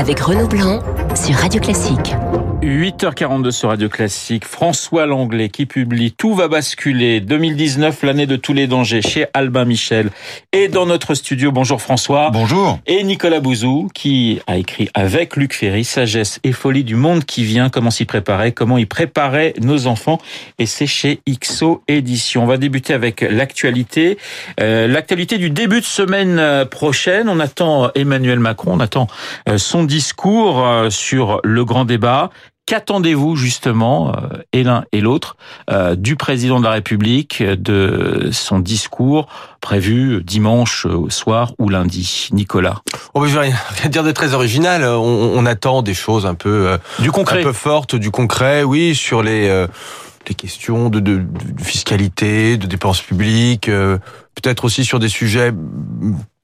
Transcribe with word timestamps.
avec 0.00 0.18
Renaud 0.20 0.48
Blanc 0.48 0.80
sur 1.14 1.34
Radio 1.36 1.60
Classique. 1.60 2.14
8h42 2.62 3.52
sur 3.52 3.70
Radio 3.70 3.88
Classique. 3.88 4.44
François 4.44 5.06
Langlais 5.06 5.48
qui 5.48 5.64
publie 5.64 6.12
Tout 6.12 6.34
va 6.34 6.46
basculer 6.46 7.20
2019, 7.20 8.02
l'année 8.02 8.26
de 8.26 8.36
tous 8.36 8.52
les 8.52 8.66
dangers 8.66 9.00
chez 9.00 9.26
Albin 9.32 9.64
Michel. 9.64 10.10
Et 10.52 10.68
dans 10.68 10.84
notre 10.84 11.14
studio, 11.14 11.52
bonjour 11.52 11.80
François. 11.80 12.28
Bonjour. 12.30 12.78
Et 12.86 13.02
Nicolas 13.02 13.40
Bouzou 13.40 13.88
qui 13.94 14.40
a 14.46 14.58
écrit 14.58 14.90
avec 14.92 15.36
Luc 15.36 15.54
Ferry 15.54 15.84
Sagesse 15.84 16.38
et 16.44 16.52
folie 16.52 16.84
du 16.84 16.96
monde 16.96 17.24
qui 17.24 17.44
vient, 17.44 17.70
comment 17.70 17.90
s'y 17.90 18.04
préparer, 18.04 18.52
comment 18.52 18.76
y 18.76 18.84
préparer 18.84 19.54
nos 19.62 19.86
enfants. 19.86 20.18
Et 20.58 20.66
c'est 20.66 20.86
chez 20.86 21.20
XO 21.26 21.82
Édition. 21.88 22.42
On 22.42 22.46
va 22.46 22.58
débuter 22.58 22.92
avec 22.92 23.22
l'actualité. 23.22 24.18
Euh, 24.60 24.86
l'actualité 24.86 25.38
du 25.38 25.48
début 25.48 25.80
de 25.80 25.86
semaine 25.86 26.38
euh, 26.38 26.66
prochaine. 26.66 27.30
On 27.30 27.40
attend 27.40 27.90
Emmanuel 27.94 28.38
Macron, 28.38 28.72
on 28.74 28.80
attend 28.80 29.06
euh, 29.48 29.56
son 29.56 29.84
discours 29.84 30.68
sur 30.90 31.40
le 31.42 31.64
grand 31.64 31.86
débat. 31.86 32.30
Qu'attendez-vous 32.70 33.34
justement, 33.34 34.12
euh, 34.12 34.44
et 34.52 34.62
l'un 34.62 34.84
et 34.92 35.00
l'autre, 35.00 35.36
euh, 35.72 35.96
du 35.96 36.14
président 36.14 36.60
de 36.60 36.64
la 36.64 36.70
République, 36.70 37.42
de 37.42 38.28
son 38.30 38.60
discours 38.60 39.26
prévu 39.60 40.22
dimanche 40.22 40.86
soir 41.08 41.50
ou 41.58 41.68
lundi 41.68 42.28
Nicolas? 42.30 42.80
Oh, 43.14 43.26
Je 43.26 43.36
vais 43.36 43.40
rien, 43.80 43.88
dire 43.90 44.04
de 44.04 44.12
très 44.12 44.34
original. 44.34 44.84
On, 44.84 45.44
attend 45.46 45.82
des 45.82 45.94
choses 45.94 46.26
un 46.26 46.36
peu, 46.36 46.68
euh, 46.68 46.78
du 47.00 47.10
concret. 47.10 47.40
un 47.40 47.42
peu 47.42 47.52
fortes, 47.52 47.96
du 47.96 48.12
concret, 48.12 48.62
oui, 48.62 48.94
sur 48.94 49.24
les, 49.24 49.66
les 50.28 50.34
questions 50.36 50.90
de, 50.90 51.00
de, 51.00 51.24
fiscalité, 51.60 52.56
de 52.56 52.68
dépenses 52.68 53.00
publiques, 53.00 53.66
peut-être 53.66 54.64
aussi 54.64 54.84
sur 54.84 55.00
des 55.00 55.08
sujets 55.08 55.52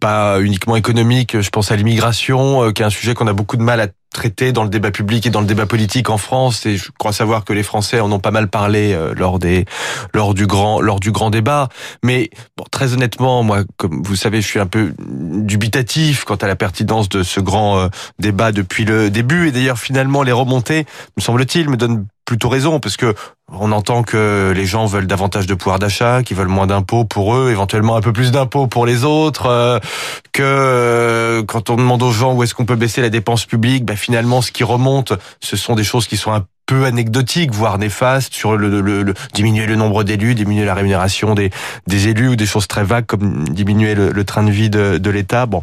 pas 0.00 0.40
uniquement 0.40 0.74
économiques. 0.74 1.40
Je 1.40 1.50
pense 1.50 1.70
à 1.70 1.76
l'immigration, 1.76 2.72
qui 2.72 2.82
est 2.82 2.84
un 2.84 2.90
sujet 2.90 3.14
qu'on 3.14 3.28
a 3.28 3.32
beaucoup 3.32 3.56
de 3.56 3.62
mal 3.62 3.80
à 3.80 3.86
traité 4.16 4.50
dans 4.50 4.64
le 4.64 4.70
débat 4.70 4.90
public 4.90 5.26
et 5.26 5.30
dans 5.30 5.40
le 5.40 5.46
débat 5.46 5.66
politique 5.66 6.10
en 6.10 6.18
France. 6.18 6.66
Et 6.66 6.76
je 6.76 6.90
crois 6.98 7.12
savoir 7.12 7.44
que 7.44 7.52
les 7.52 7.62
Français 7.62 8.00
en 8.00 8.10
ont 8.10 8.18
pas 8.18 8.30
mal 8.30 8.48
parlé 8.48 8.92
euh, 8.92 9.14
lors 9.14 9.38
des 9.38 9.66
lors 10.14 10.34
du 10.34 10.46
grand 10.46 10.80
lors 10.80 10.98
du 10.98 11.12
grand 11.12 11.30
débat. 11.30 11.68
Mais 12.02 12.30
bon 12.56 12.64
très 12.70 12.94
honnêtement 12.94 13.42
moi 13.42 13.60
comme 13.76 14.02
vous 14.02 14.16
savez 14.16 14.40
je 14.40 14.46
suis 14.46 14.58
un 14.58 14.66
peu 14.66 14.94
dubitatif 14.98 16.24
quant 16.24 16.36
à 16.36 16.46
la 16.46 16.56
pertinence 16.56 17.08
de 17.08 17.22
ce 17.22 17.40
grand 17.40 17.78
euh, 17.78 17.88
débat 18.18 18.52
depuis 18.52 18.84
le 18.84 19.10
début. 19.10 19.48
Et 19.48 19.52
d'ailleurs 19.52 19.78
finalement 19.78 20.22
les 20.22 20.32
remontées 20.32 20.86
me 21.16 21.22
semble-t-il 21.22 21.68
me 21.68 21.76
donnent 21.76 22.06
plutôt 22.24 22.48
raison 22.48 22.80
parce 22.80 22.96
que 22.96 23.14
on 23.52 23.70
entend 23.72 24.02
que 24.02 24.52
les 24.54 24.66
gens 24.66 24.86
veulent 24.86 25.06
davantage 25.06 25.46
de 25.46 25.54
pouvoir 25.54 25.78
d'achat, 25.78 26.22
qu'ils 26.22 26.36
veulent 26.36 26.48
moins 26.48 26.66
d'impôts 26.66 27.04
pour 27.04 27.36
eux, 27.36 27.50
éventuellement 27.50 27.96
un 27.96 28.00
peu 28.00 28.12
plus 28.12 28.32
d'impôts 28.32 28.66
pour 28.66 28.86
les 28.86 29.04
autres, 29.04 29.46
euh, 29.46 29.78
que 30.32 30.42
euh, 30.42 31.42
quand 31.44 31.70
on 31.70 31.76
demande 31.76 32.02
aux 32.02 32.10
gens 32.10 32.34
où 32.34 32.42
est-ce 32.42 32.54
qu'on 32.54 32.66
peut 32.66 32.76
baisser 32.76 33.02
la 33.02 33.10
dépense 33.10 33.46
publique, 33.46 33.84
bah 33.84 33.96
finalement 33.96 34.42
ce 34.42 34.50
qui 34.50 34.64
remonte, 34.64 35.12
ce 35.40 35.56
sont 35.56 35.76
des 35.76 35.84
choses 35.84 36.06
qui 36.06 36.16
sont 36.16 36.32
un 36.32 36.44
peu 36.66 36.84
anecdotique, 36.84 37.52
voire 37.52 37.78
néfaste, 37.78 38.34
sur 38.34 38.56
le, 38.56 38.80
le, 38.80 39.02
le 39.02 39.14
diminuer 39.32 39.66
le 39.66 39.76
nombre 39.76 40.02
d'élus, 40.02 40.34
diminuer 40.34 40.64
la 40.64 40.74
rémunération 40.74 41.36
des, 41.36 41.50
des 41.86 42.08
élus 42.08 42.30
ou 42.30 42.36
des 42.36 42.44
choses 42.44 42.66
très 42.66 42.82
vagues 42.82 43.06
comme 43.06 43.48
diminuer 43.48 43.94
le, 43.94 44.24
train 44.24 44.42
de 44.42 44.50
vie 44.50 44.68
de, 44.68 44.98
de 44.98 45.10
l'État. 45.10 45.46
Bon, 45.46 45.62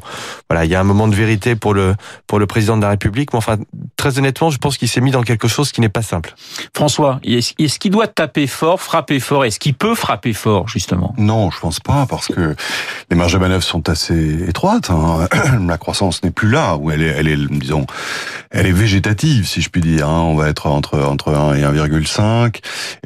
voilà, 0.49 0.63
il 0.63 0.71
y 0.71 0.75
a 0.75 0.79
un 0.79 0.85
moment 0.85 1.09
de 1.09 1.15
vérité 1.15 1.55
pour 1.55 1.73
le 1.73 1.95
pour 2.25 2.39
le 2.39 2.47
président 2.47 2.77
de 2.77 2.83
la 2.83 2.89
République, 2.89 3.33
mais 3.33 3.37
enfin, 3.37 3.57
très 3.97 4.17
honnêtement, 4.17 4.49
je 4.49 4.57
pense 4.57 4.77
qu'il 4.77 4.87
s'est 4.87 5.01
mis 5.01 5.11
dans 5.11 5.23
quelque 5.23 5.49
chose 5.49 5.73
qui 5.73 5.81
n'est 5.81 5.89
pas 5.89 6.01
simple. 6.01 6.33
François, 6.73 7.19
est-ce 7.25 7.72
qu'il 7.79 7.91
doit 7.91 8.07
taper 8.07 8.47
fort, 8.47 8.81
frapper 8.81 9.19
fort? 9.19 9.45
Est-ce 9.45 9.59
qu'il 9.59 9.73
peut 9.73 9.95
frapper 9.95 10.33
fort, 10.33 10.67
justement? 10.67 11.13
Non, 11.17 11.52
je 11.52 11.59
pense 11.59 11.79
pas, 11.79 12.05
parce 12.05 12.27
que 12.27 12.55
les 13.09 13.16
marges 13.16 13.33
de 13.33 13.38
manœuvre 13.38 13.63
sont 13.63 13.89
assez 13.89 14.47
étroites. 14.47 14.89
Hein. 14.89 15.27
La 15.67 15.77
croissance 15.77 16.23
n'est 16.23 16.31
plus 16.31 16.49
là, 16.49 16.75
où 16.77 16.91
elle 16.91 17.01
est, 17.01 17.07
elle 17.17 17.27
est, 17.27 17.38
disons, 17.38 17.85
elle 18.51 18.67
est 18.67 18.72
végétative, 18.72 19.47
si 19.47 19.61
je 19.61 19.69
puis 19.69 19.81
dire. 19.81 20.09
Hein. 20.09 20.22
On 20.22 20.35
va 20.35 20.50
être 20.50 20.67
entre 20.67 21.00
entre 21.00 21.34
1 21.34 21.56
et 21.56 21.61
1,5. 21.61 22.59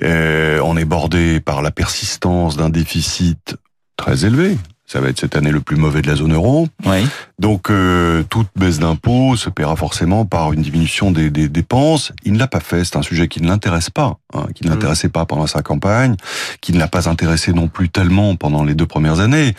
Euh, 0.04 0.60
on 0.64 0.78
est 0.78 0.86
bordé 0.86 1.40
par 1.40 1.62
la 1.62 1.72
persistance 1.72 2.58
d'un 2.58 2.70
déficit 2.70 3.56
très 3.98 4.26
élevé. 4.26 4.58
Ça 4.90 5.02
va 5.02 5.10
être 5.10 5.20
cette 5.20 5.36
année 5.36 5.52
le 5.52 5.60
plus 5.60 5.76
mauvais 5.76 6.02
de 6.02 6.08
la 6.08 6.16
zone 6.16 6.34
euro. 6.34 6.70
Oui. 6.86 7.06
Donc 7.40 7.70
euh, 7.70 8.24
toute 8.30 8.48
baisse 8.56 8.80
d'impôts 8.80 9.36
se 9.36 9.50
paiera 9.50 9.76
forcément 9.76 10.26
par 10.26 10.54
une 10.54 10.62
diminution 10.62 11.12
des, 11.12 11.30
des 11.30 11.50
dépenses. 11.50 12.14
Il 12.24 12.34
ne 12.34 12.40
l'a 12.40 12.48
pas 12.48 12.62
fait, 12.62 12.86
c'est 12.86 12.96
un 12.96 13.02
sujet 13.02 13.28
qui 13.28 13.42
ne 13.42 13.48
l'intéresse 13.48 13.90
pas, 13.90 14.18
hein, 14.34 14.46
qui 14.56 14.66
ne 14.66 14.70
l'intéressait 14.70 15.10
pas 15.10 15.26
pendant 15.26 15.48
sa 15.48 15.62
campagne, 15.62 16.16
qui 16.62 16.74
ne 16.74 16.80
l'a 16.80 16.88
pas 16.88 17.10
intéressé 17.10 17.54
non 17.54 17.68
plus 17.68 17.90
tellement 17.90 18.36
pendant 18.36 18.64
les 18.64 18.76
deux 18.76 18.86
premières 18.86 19.20
années. 19.20 19.54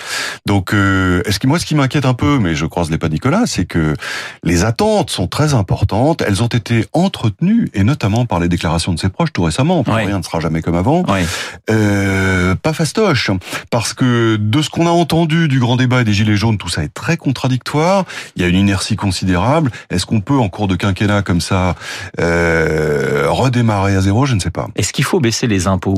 Donc 0.46 0.72
euh, 0.72 1.22
est-ce 1.24 1.38
que 1.38 1.46
moi 1.46 1.58
ce 1.58 1.66
qui 1.66 1.74
m'inquiète 1.74 2.04
un 2.04 2.14
peu, 2.14 2.38
mais 2.38 2.54
je 2.54 2.66
croise 2.66 2.90
les 2.90 2.98
pas 2.98 3.08
Nicolas, 3.08 3.44
c'est 3.46 3.64
que 3.64 3.94
les 4.42 4.64
attentes 4.64 5.10
sont 5.10 5.26
très 5.26 5.54
importantes, 5.54 6.22
elles 6.26 6.42
ont 6.42 6.48
été 6.48 6.86
entretenues 6.92 7.68
et 7.74 7.84
notamment 7.84 8.26
par 8.26 8.40
les 8.40 8.48
déclarations 8.48 8.92
de 8.92 8.98
ses 8.98 9.08
proches 9.08 9.32
tout 9.32 9.42
récemment. 9.42 9.84
Rien 9.86 10.18
ne 10.18 10.22
sera 10.22 10.40
jamais 10.40 10.62
comme 10.62 10.76
avant. 10.76 11.04
Euh, 11.70 12.54
pas 12.54 12.72
fastoche, 12.72 13.30
parce 13.70 13.94
que 13.94 14.36
de 14.36 14.62
ce 14.62 14.70
qu'on 14.70 14.86
a 14.86 14.90
entendu 14.90 15.48
du 15.48 15.58
grand 15.58 15.76
débat 15.76 16.00
et 16.00 16.04
des 16.04 16.12
gilets 16.12 16.36
jaunes, 16.36 16.58
tout 16.58 16.68
ça 16.68 16.82
est 16.82 16.92
très 16.92 17.16
contradictoire 17.16 18.04
il 18.36 18.42
y 18.42 18.44
a 18.44 18.48
une 18.48 18.56
inertie 18.56 18.96
considérable. 18.96 19.70
Est-ce 19.90 20.06
qu'on 20.06 20.20
peut, 20.20 20.38
en 20.38 20.48
cours 20.48 20.68
de 20.68 20.76
quinquennat 20.76 21.22
comme 21.22 21.40
ça, 21.40 21.74
euh, 22.20 23.26
redémarrer 23.28 23.94
à 23.96 24.00
zéro? 24.00 24.26
Je 24.26 24.34
ne 24.34 24.40
sais 24.40 24.50
pas. 24.50 24.57
Est-ce 24.76 24.92
qu'il 24.92 25.04
faut 25.04 25.20
baisser 25.20 25.46
les 25.46 25.66
impôts 25.66 25.96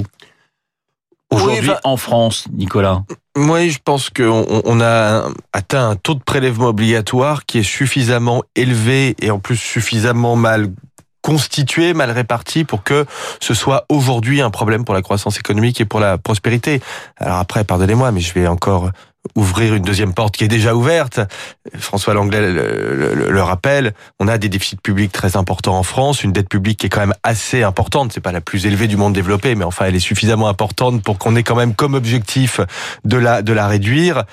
Aujourd'hui, 1.31 1.71
en 1.85 1.97
France, 1.97 2.47
Nicolas? 2.53 3.05
Moi, 3.37 3.69
je 3.69 3.79
pense 3.85 4.11
qu'on 4.11 4.63
on 4.65 4.81
a 4.81 5.29
atteint 5.53 5.91
un 5.91 5.97
taux 5.97 6.15
de 6.15 6.23
prélèvement 6.23 6.67
obligatoire 6.67 7.47
qui 7.47 7.59
est 7.59 7.63
suffisamment 7.63 8.43
élevé 8.57 9.15
et 9.21 9.31
en 9.31 9.39
plus 9.39 9.57
suffisamment 9.57 10.35
mal 10.35 10.73
constitué, 11.23 11.95
mal 11.95 12.11
réparti 12.11 12.65
pour 12.65 12.83
que 12.83 13.07
ce 13.41 13.55
soit 13.55 13.85
aujourd'hui 13.89 14.41
un 14.41 14.51
problème 14.51 14.85
pour 14.85 14.95
la 14.95 15.03
croissance 15.03 15.39
économique 15.39 15.81
et 15.81 15.85
pour 15.85 16.01
la 16.01 16.19
prospérité. 16.19 16.81
Alors 17.19 17.37
après, 17.37 17.63
pardonnez-moi, 17.63 18.11
mais 18.11 18.21
je 18.21 18.35
vais 18.35 18.47
encore 18.47 18.91
ouvrir 19.35 19.75
une 19.75 19.83
deuxième 19.83 20.15
porte 20.15 20.37
qui 20.37 20.45
est 20.45 20.49
déjà 20.49 20.75
ouverte. 20.75 21.21
François 21.79 22.15
Langlais 22.15 22.41
le, 22.41 23.43
rappelle, 23.43 23.93
on 24.19 24.29
a 24.29 24.39
des 24.39 24.49
déficits 24.49 24.77
publics 24.77 25.13
très 25.13 25.37
importants 25.37 25.79
en 25.79 25.83
France, 25.83 26.25
une 26.25 26.33
dette 26.33 26.49
publique 26.49 26.81
qui 26.81 26.87
est 26.87 26.89
quand 26.91 27.01
même 27.01 27.15
assez 27.23 27.63
importante, 27.63 28.13
c'est 28.13 28.21
pas 28.21 28.33
la 28.33 28.41
plus 28.41 28.67
élevée 28.67 28.87
du 28.87 28.97
monde 28.97 29.13
développé, 29.13 29.55
mais 29.55 29.65
enfin 29.65 29.87
elle 29.87 29.95
est 29.95 30.01
suffisamment 30.01 30.49
importante 30.49 31.03
pour 31.03 31.19
qu'on 31.19 31.37
ait 31.37 31.43
quand 31.43 31.57
même 31.57 31.75
comme 31.75 31.95
objectif 31.95 32.61
de 33.05 33.17
la 33.17 33.43
de 33.43 33.53
la 33.53 33.69
réduire. 33.69 34.25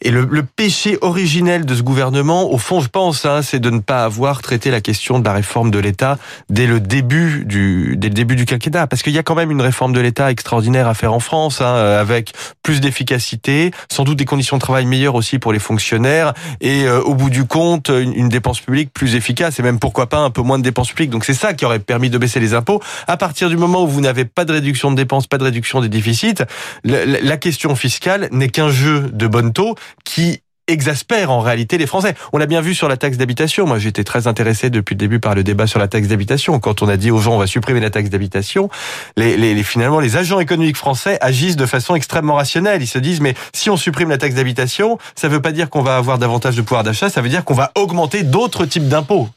Et 0.00 0.12
le, 0.12 0.28
le, 0.30 0.44
péché 0.44 0.96
originel 1.00 1.66
de 1.66 1.74
ce 1.74 1.82
gouvernement, 1.82 2.52
au 2.52 2.58
fond, 2.58 2.80
je 2.80 2.88
pense, 2.88 3.24
hein, 3.24 3.42
c'est 3.42 3.58
de 3.58 3.68
ne 3.68 3.80
pas 3.80 4.04
avoir 4.04 4.42
traité 4.42 4.70
la 4.70 4.80
question 4.80 5.18
de 5.18 5.24
la 5.24 5.32
réforme 5.32 5.72
de 5.72 5.78
l'État 5.80 6.18
dès 6.50 6.68
le 6.68 6.78
début 6.78 7.44
du 7.44 7.96
dès 7.96 8.06
le 8.06 8.14
début 8.14 8.36
du 8.36 8.44
quinquennat, 8.44 8.86
parce 8.86 9.02
qu'il 9.02 9.12
y 9.12 9.18
a 9.18 9.24
quand 9.24 9.34
même 9.34 9.50
une 9.50 9.60
réforme 9.60 9.92
de 9.92 10.00
l'État 10.00 10.30
extraordinaire 10.30 10.86
à 10.86 10.94
faire 10.94 11.12
en 11.12 11.18
France, 11.18 11.60
hein, 11.60 11.74
avec 11.74 12.32
plus 12.62 12.80
d'efficacité, 12.80 13.72
sans 13.90 14.04
doute 14.04 14.18
des 14.18 14.24
conditions 14.24 14.56
de 14.56 14.60
travail 14.60 14.86
meilleures 14.86 15.16
aussi 15.16 15.40
pour 15.40 15.52
les 15.52 15.58
fonctionnaires, 15.58 16.32
et 16.60 16.84
euh, 16.84 17.00
au 17.00 17.14
bout 17.14 17.30
du 17.30 17.44
compte, 17.44 17.88
une, 17.88 18.28
dépense 18.28 18.60
publique 18.60 18.92
plus 18.92 19.16
efficace, 19.16 19.58
et 19.58 19.62
même 19.64 19.80
pourquoi 19.80 20.08
pas 20.08 20.18
un 20.18 20.30
peu 20.30 20.42
moins 20.42 20.58
de 20.58 20.62
dépenses 20.62 20.90
publiques. 20.90 21.10
Donc 21.10 21.24
c'est 21.24 21.34
ça 21.34 21.54
qui 21.54 21.64
aurait 21.64 21.80
permis 21.80 22.08
de 22.08 22.18
baisser 22.18 22.38
les 22.38 22.54
impôts. 22.54 22.80
À 23.08 23.16
partir 23.16 23.48
du 23.48 23.56
moment 23.56 23.82
où 23.82 23.88
vous 23.88 24.00
n'avez 24.00 24.26
pas 24.26 24.44
de 24.44 24.52
réduction 24.52 24.92
de 24.92 24.96
dépenses, 24.96 25.26
pas 25.26 25.38
de 25.38 25.44
réduction 25.44 25.80
des 25.80 25.88
déficits, 25.88 26.44
la, 26.84 27.04
la 27.04 27.36
question 27.36 27.74
fiscale 27.74 28.28
n'est 28.30 28.48
qu'un 28.48 28.70
jeu 28.70 29.10
de 29.12 29.26
bonne 29.26 29.52
taux 29.52 29.74
qui 30.04 30.40
exaspère 30.68 31.30
en 31.30 31.40
réalité 31.40 31.78
les 31.78 31.86
Français. 31.86 32.14
On 32.32 32.38
l'a 32.38 32.46
bien 32.46 32.60
vu 32.60 32.74
sur 32.74 32.88
la 32.88 32.96
taxe 32.96 33.16
d'habitation. 33.16 33.66
Moi, 33.66 33.78
j'étais 33.78 34.04
très 34.04 34.26
intéressé 34.26 34.70
depuis 34.70 34.94
le 34.94 34.98
début 34.98 35.18
par 35.18 35.34
le 35.34 35.42
débat 35.42 35.66
sur 35.66 35.78
la 35.78 35.88
taxe 35.88 36.08
d'habitation. 36.08 36.60
Quand 36.60 36.82
on 36.82 36.88
a 36.88 36.96
dit 36.96 37.10
aux 37.10 37.18
gens 37.18 37.34
on 37.34 37.38
va 37.38 37.46
supprimer 37.46 37.80
la 37.80 37.90
taxe 37.90 38.10
d'habitation, 38.10 38.68
les, 39.16 39.36
les, 39.36 39.62
finalement 39.62 39.98
les 39.98 40.16
agents 40.16 40.38
économiques 40.38 40.76
français 40.76 41.18
agissent 41.20 41.56
de 41.56 41.66
façon 41.66 41.94
extrêmement 41.94 42.34
rationnelle. 42.34 42.82
Ils 42.82 42.86
se 42.86 42.98
disent 42.98 43.20
mais 43.20 43.34
si 43.52 43.70
on 43.70 43.76
supprime 43.76 44.10
la 44.10 44.18
taxe 44.18 44.34
d'habitation, 44.34 44.98
ça 45.16 45.28
ne 45.28 45.32
veut 45.32 45.42
pas 45.42 45.52
dire 45.52 45.70
qu'on 45.70 45.82
va 45.82 45.96
avoir 45.96 46.18
davantage 46.18 46.56
de 46.56 46.62
pouvoir 46.62 46.84
d'achat, 46.84 47.08
ça 47.08 47.22
veut 47.22 47.30
dire 47.30 47.44
qu'on 47.44 47.54
va 47.54 47.72
augmenter 47.74 48.22
d'autres 48.22 48.66
types 48.66 48.88
d'impôts. 48.88 49.28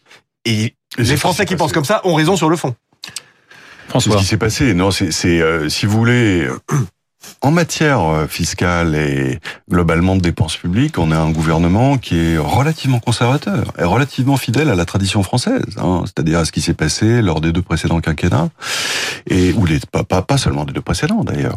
Et 0.45 0.75
les 0.97 1.17
Français 1.17 1.45
qui 1.45 1.55
pensent 1.55 1.71
comme 1.71 1.85
ça 1.85 2.01
ont 2.03 2.15
raison 2.15 2.35
sur 2.35 2.49
le 2.49 2.57
fond. 2.57 2.75
François. 3.87 4.15
Ce 4.15 4.19
qui 4.19 4.25
s'est 4.25 4.37
passé, 4.37 4.73
non, 4.73 4.89
c'est, 4.91 5.25
euh, 5.25 5.67
si 5.67 5.85
vous 5.85 5.97
voulez, 5.97 6.47
en 7.41 7.51
matière 7.51 8.01
euh, 8.01 8.27
fiscale 8.27 8.95
et 8.95 9.39
globalement 9.69 10.15
de 10.15 10.21
dépenses 10.21 10.57
publiques, 10.57 10.97
on 10.97 11.11
a 11.11 11.17
un 11.17 11.31
gouvernement 11.31 11.97
qui 11.97 12.17
est 12.17 12.37
relativement 12.37 12.99
conservateur 12.99 13.73
et 13.79 13.83
relativement 13.83 14.37
fidèle 14.37 14.69
à 14.69 14.75
la 14.75 14.85
tradition 14.85 15.23
française, 15.23 15.65
hein, 15.77 16.03
c'est-à-dire 16.05 16.39
à 16.39 16.45
ce 16.45 16.51
qui 16.51 16.61
s'est 16.61 16.73
passé 16.73 17.21
lors 17.21 17.41
des 17.41 17.51
deux 17.51 17.61
précédents 17.61 17.99
quinquennats 17.99 18.49
et 19.27 19.53
ou 19.53 19.65
les 19.65 19.79
pas 19.91 20.03
pas, 20.03 20.21
pas 20.21 20.37
seulement 20.37 20.65
des 20.65 20.73
deux 20.73 20.81
précédents 20.81 21.23
d'ailleurs. 21.23 21.55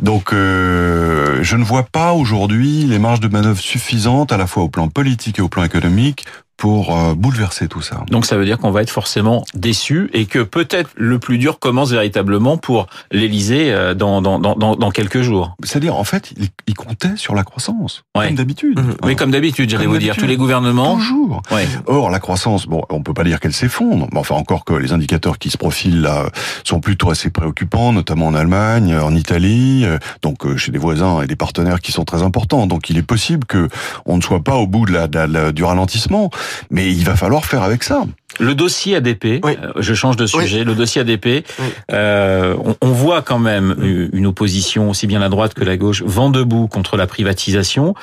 Donc 0.00 0.32
euh, 0.32 1.38
je 1.42 1.56
ne 1.56 1.64
vois 1.64 1.84
pas 1.84 2.12
aujourd'hui 2.12 2.84
les 2.84 2.98
marges 2.98 3.20
de 3.20 3.28
manœuvre 3.28 3.60
suffisantes 3.60 4.32
à 4.32 4.36
la 4.36 4.46
fois 4.46 4.62
au 4.62 4.68
plan 4.68 4.88
politique 4.88 5.38
et 5.38 5.42
au 5.42 5.48
plan 5.48 5.64
économique 5.64 6.24
pour 6.56 6.96
euh, 6.96 7.14
bouleverser 7.14 7.68
tout 7.68 7.82
ça. 7.82 8.04
Donc 8.10 8.24
ça 8.26 8.36
veut 8.36 8.44
dire 8.44 8.58
qu'on 8.58 8.70
va 8.70 8.82
être 8.82 8.90
forcément 8.90 9.44
déçu 9.54 10.08
et 10.14 10.24
que 10.26 10.38
peut-être 10.38 10.90
le 10.96 11.18
plus 11.18 11.38
dur 11.38 11.58
commence 11.58 11.90
véritablement 11.90 12.56
pour 12.56 12.86
l'Élysée 13.12 13.72
euh, 13.72 13.94
dans, 13.94 14.22
dans, 14.22 14.38
dans, 14.38 14.54
dans 14.76 14.90
quelques 14.90 15.20
jours. 15.20 15.54
C'est-à-dire, 15.62 15.96
en 15.96 16.04
fait, 16.04 16.32
il, 16.38 16.48
il 16.66 16.74
comptait 16.74 17.16
sur 17.16 17.34
la 17.34 17.44
croissance, 17.44 18.04
Ouais. 18.16 18.28
comme 18.28 18.36
d'habitude. 18.36 18.78
Mmh. 18.80 18.94
Oui, 19.04 19.16
comme 19.16 19.30
d'habitude, 19.30 19.68
j'allais 19.70 19.86
vous 19.86 19.98
dire. 19.98 20.16
Tous 20.16 20.26
les 20.26 20.36
gouvernements. 20.36 20.96
Toujours. 20.96 21.42
Ouais. 21.50 21.66
Or, 21.86 22.10
la 22.10 22.18
croissance, 22.20 22.66
bon, 22.66 22.82
on 22.88 23.02
peut 23.02 23.12
pas 23.14 23.24
dire 23.24 23.38
qu'elle 23.40 23.52
s'effondre, 23.52 24.08
mais 24.12 24.18
enfin 24.18 24.34
encore 24.36 24.64
que 24.64 24.72
les 24.72 24.92
indicateurs 24.92 25.38
qui 25.38 25.50
se 25.50 25.58
profilent 25.58 26.00
là 26.00 26.30
sont 26.64 26.80
plutôt 26.80 27.10
assez 27.10 27.28
préoccupants, 27.30 27.92
notamment 27.92 28.26
en 28.28 28.34
Allemagne, 28.34 28.96
en 28.96 29.14
Italie, 29.14 29.82
euh, 29.84 29.98
donc 30.22 30.46
euh, 30.46 30.56
chez 30.56 30.72
des 30.72 30.78
voisins 30.78 31.20
et 31.22 31.26
des 31.26 31.36
partenaires 31.36 31.80
qui 31.80 31.92
sont 31.92 32.04
très 32.04 32.22
importants. 32.22 32.66
Donc, 32.66 32.88
il 32.88 32.96
est 32.96 33.02
possible 33.02 33.44
que 33.46 33.68
on 34.06 34.16
ne 34.16 34.22
soit 34.22 34.42
pas 34.42 34.54
au 34.56 34.66
bout 34.66 34.86
de 34.86 34.92
la, 34.92 35.06
de 35.06 35.18
la- 35.18 35.52
du 35.52 35.62
ralentissement, 35.64 36.30
mais 36.70 36.90
il 36.92 37.04
va 37.04 37.16
falloir 37.16 37.44
faire 37.44 37.62
avec 37.62 37.82
ça. 37.82 38.04
Le 38.38 38.54
dossier 38.54 38.96
ADP, 38.96 39.40
Oui. 39.44 39.56
euh, 39.62 39.72
je 39.78 39.94
change 39.94 40.16
de 40.16 40.26
sujet, 40.26 40.64
le 40.64 40.74
dossier 40.74 41.00
ADP, 41.00 41.44
euh, 41.92 42.54
on, 42.62 42.76
on 42.80 42.90
voit 42.90 43.22
quand 43.22 43.38
même 43.38 43.76
une 44.12 44.26
opposition, 44.26 44.90
aussi 44.90 45.06
bien 45.06 45.18
la 45.20 45.28
droite 45.28 45.54
que 45.54 45.64
la 45.64 45.76
gauche, 45.76 46.02
vent 46.02 46.30
debout 46.30 46.68
contre 46.68 46.96
la 46.96 47.06
privatisation. 47.06 47.94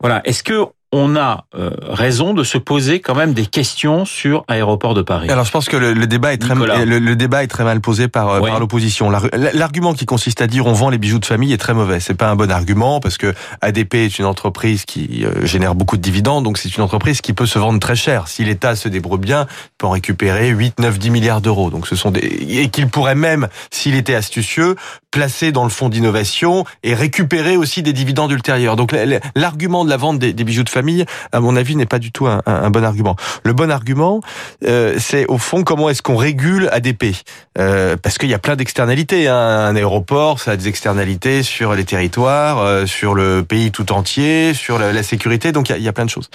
Voilà. 0.00 0.20
Est-ce 0.24 0.42
que 0.42 0.64
on 0.92 1.16
a 1.16 1.44
euh, 1.56 1.70
raison 1.88 2.32
de 2.32 2.44
se 2.44 2.58
poser 2.58 3.00
quand 3.00 3.14
même 3.16 3.34
des 3.34 3.46
questions 3.46 4.04
sur 4.04 4.44
Aéroport 4.46 4.94
de 4.94 5.02
Paris 5.02 5.28
Alors 5.28 5.44
je 5.44 5.50
pense 5.50 5.68
que 5.68 5.76
le, 5.76 5.92
le 5.92 6.06
débat 6.06 6.32
est 6.32 6.38
très 6.38 6.54
le, 6.84 6.98
le 7.00 7.16
débat 7.16 7.42
est 7.42 7.48
très 7.48 7.64
mal 7.64 7.80
posé 7.80 8.06
par 8.08 8.28
euh, 8.30 8.40
par 8.52 8.60
l'opposition. 8.60 9.10
L'ar- 9.10 9.26
L'argument 9.52 9.94
qui 9.94 10.06
consiste 10.06 10.40
à 10.40 10.46
dire 10.46 10.66
on 10.66 10.72
vend 10.72 10.88
les 10.90 10.98
bijoux 10.98 11.18
de 11.18 11.26
famille 11.26 11.52
est 11.52 11.58
très 11.58 11.74
mauvais. 11.74 11.98
C'est 12.00 12.14
pas 12.14 12.28
un 12.30 12.36
bon 12.36 12.50
argument 12.50 13.00
parce 13.00 13.18
que 13.18 13.34
ADP 13.62 13.94
est 13.96 14.18
une 14.20 14.24
entreprise 14.26 14.84
qui 14.84 15.24
euh, 15.24 15.44
génère 15.44 15.74
beaucoup 15.74 15.96
de 15.96 16.02
dividendes, 16.02 16.44
donc 16.44 16.56
c'est 16.56 16.74
une 16.76 16.82
entreprise 16.84 17.20
qui 17.20 17.32
peut 17.32 17.46
se 17.46 17.58
vendre 17.58 17.80
très 17.80 17.96
cher. 17.96 18.28
Si 18.28 18.44
l'État 18.44 18.76
se 18.76 18.88
débrouille 18.88 19.18
bien, 19.18 19.46
il 19.50 19.70
peut 19.78 19.86
en 19.88 19.90
récupérer 19.90 20.48
8, 20.50 20.78
9, 20.78 20.98
10 20.98 21.10
milliards 21.10 21.40
d'euros. 21.40 21.70
Donc 21.70 21.86
ce 21.88 21.96
sont 21.96 22.10
des 22.12 22.20
et 22.20 22.68
qu'il 22.68 22.88
pourrait 22.88 23.14
même, 23.16 23.48
s'il 23.70 23.96
était 23.96 24.14
astucieux, 24.14 24.76
placer 25.16 25.50
dans 25.50 25.64
le 25.64 25.70
fonds 25.70 25.88
d'innovation 25.88 26.66
et 26.82 26.92
récupérer 26.92 27.56
aussi 27.56 27.82
des 27.82 27.94
dividendes 27.94 28.30
ultérieurs. 28.32 28.76
Donc 28.76 28.92
la- 28.92 29.06
la- 29.06 29.20
l'argument 29.34 29.82
de 29.82 29.88
la 29.88 29.96
vente 29.96 30.18
des, 30.18 30.34
bijoux 30.34 30.62
de 30.62 30.68
famille, 30.68 31.06
à 31.32 31.40
mon 31.40 31.56
avis, 31.56 31.74
n'est 31.74 31.86
pas 31.86 31.98
du 31.98 32.12
tout 32.12 32.26
un, 32.26 32.70
bon 32.70 32.84
argument. 32.84 33.16
Le 33.42 33.54
bon 33.54 33.70
argument, 33.70 34.20
euh, 34.66 34.96
c'est 34.98 35.24
au 35.28 35.38
fond 35.38 35.64
comment 35.64 35.88
est-ce 35.88 36.02
qu'on 36.02 36.16
régule 36.16 36.68
ADP 36.70 37.16
euh, 37.58 37.96
Parce 37.96 38.18
qu'il 38.18 38.28
y 38.28 38.34
a 38.34 38.38
plein 38.38 38.56
d'externalités. 38.56 39.26
Hein. 39.26 39.34
Un 39.36 39.74
aéroport, 39.74 40.38
ça 40.38 40.50
a 40.50 40.56
des 40.56 40.68
externalités 40.68 41.42
sur 41.42 41.74
les 41.74 41.84
territoires, 41.86 42.58
euh, 42.58 42.84
sur 42.84 43.14
le 43.14 43.42
pays 43.42 43.70
tout 43.72 43.92
entier, 43.92 44.52
sur 44.52 44.78
la, 44.78 45.02
sécurité. 45.02 45.50
Donc 45.50 45.70
il 45.70 45.82
y, 45.82 45.88
a, 45.88 45.92
plein 45.94 46.04
de 46.04 46.10
choses. 46.10 46.28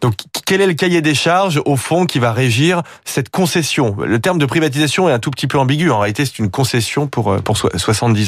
Donc 0.00 0.14
quel 0.46 0.60
est 0.60 0.66
le 0.68 0.74
cahier 0.74 1.00
des 1.00 1.16
charges 1.16 1.60
au 1.64 1.74
fond 1.74 2.06
qui 2.06 2.20
va 2.20 2.32
régir 2.32 2.82
cette 3.04 3.30
concession? 3.30 3.96
Le 4.06 4.20
terme 4.20 4.38
de 4.38 4.46
privatisation 4.46 5.08
est 5.08 5.12
un 5.12 5.18
tout 5.18 5.32
petit 5.32 5.48
peu 5.48 5.58
ambigu. 5.58 5.90
En 5.90 5.98
réalité, 5.98 6.24
c'est 6.24 6.38
une 6.38 6.50
concession 6.50 7.08
pour 7.08 7.32
euh, 7.32 7.38
pour 7.40 7.56
so- 7.56 7.70
70 7.76 8.27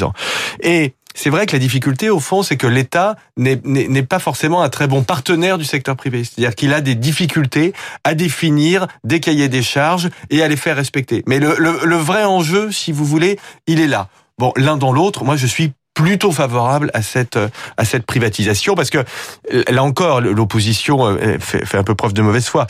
Et 0.61 0.93
c'est 1.13 1.29
vrai 1.29 1.45
que 1.45 1.53
la 1.53 1.59
difficulté, 1.59 2.09
au 2.09 2.19
fond, 2.19 2.41
c'est 2.41 2.57
que 2.57 2.67
l'État 2.67 3.15
n'est- 3.37 3.57
pas 4.03 4.19
forcément 4.19 4.61
un 4.61 4.69
très 4.69 4.87
bon 4.87 5.03
partenaire 5.03 5.57
du 5.57 5.65
secteur 5.65 5.95
privé. 5.95 6.23
C'est-à-dire 6.23 6.55
qu'il 6.55 6.73
a 6.73 6.81
des 6.81 6.95
difficultés 6.95 7.73
à 8.03 8.13
définir 8.15 8.87
des 9.03 9.19
cahiers 9.19 9.49
des 9.49 9.61
charges 9.61 10.09
et 10.29 10.41
à 10.41 10.47
les 10.47 10.55
faire 10.57 10.75
respecter. 10.75 11.23
Mais 11.27 11.39
le, 11.39 11.55
le, 11.59 11.81
le 11.83 11.95
vrai 11.95 12.23
enjeu, 12.23 12.71
si 12.71 12.91
vous 12.91 13.05
voulez, 13.05 13.37
il 13.67 13.79
est 13.79 13.87
là. 13.87 14.07
Bon, 14.37 14.53
l'un 14.55 14.77
dans 14.77 14.91
l'autre, 14.91 15.23
moi 15.23 15.35
je 15.35 15.45
suis 15.47 15.73
plutôt 15.93 16.31
favorable 16.31 16.89
à 16.93 17.01
cette 17.01 17.35
euh, 17.35 17.49
à 17.77 17.83
cette 17.85 18.05
privatisation 18.05 18.75
parce 18.75 18.89
que 18.89 18.99
euh, 19.53 19.63
là 19.69 19.83
encore 19.83 20.21
l'opposition 20.21 21.05
euh, 21.05 21.37
fait, 21.39 21.65
fait 21.65 21.77
un 21.77 21.83
peu 21.83 21.95
preuve 21.95 22.13
de 22.13 22.21
mauvaise 22.21 22.47
foi. 22.47 22.65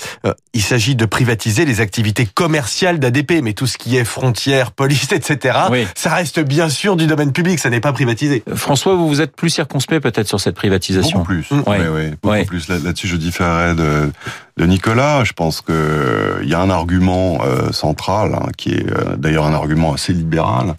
Il 0.53 0.62
s'agit 0.62 0.95
de 0.95 1.06
privatiser 1.06 1.65
les 1.65 1.79
activités 1.81 2.25
commerciales 2.25 3.00
d'ADP, 3.00 3.41
mais 3.44 3.53
tout 3.53 3.68
ce 3.68 3.77
qui 3.77 3.95
est 3.95 4.03
frontières, 4.03 4.71
police, 4.73 5.12
etc. 5.12 5.57
Oui. 5.69 5.88
Ça 5.95 6.13
reste 6.13 6.39
bien 6.39 6.68
sûr 6.69 6.95
du 6.95 7.07
domaine 7.07 7.31
public, 7.31 7.59
ça 7.59 7.69
n'est 7.69 7.79
pas 7.79 7.94
privatisé. 7.94 8.44
François, 8.56 8.95
vous 8.95 9.07
vous 9.07 9.21
êtes 9.21 9.35
plus 9.35 9.50
circonspect 9.50 10.01
peut-être 10.03 10.27
sur 10.27 10.39
cette 10.39 10.56
privatisation. 10.56 11.19
Beaucoup 11.19 11.31
plus. 11.33 11.51
Mm. 11.51 11.59
Ouais, 11.68 11.79
Ouais. 11.81 11.88
ouais, 11.88 12.09
beaucoup 12.21 12.27
Ouais. 12.35 12.45
plus. 12.45 12.68
Là- 12.68 12.79
Là-dessus, 12.79 13.07
je 13.07 13.15
différerais 13.15 13.75
de, 13.75 14.12
de 14.57 14.65
Nicolas. 14.65 15.23
Je 15.23 15.33
pense 15.33 15.62
que 15.62 16.39
il 16.44 16.50
y 16.50 16.53
a 16.53 16.59
un 16.59 16.69
argument 16.69 17.39
euh, 17.44 17.71
central, 17.71 18.33
hein, 18.35 18.47
qui 18.57 18.73
est 18.73 18.91
euh, 18.91 19.15
d'ailleurs 19.18 19.45
un 19.45 19.53
argument 19.53 19.94
assez 19.94 20.12
libéral, 20.13 20.75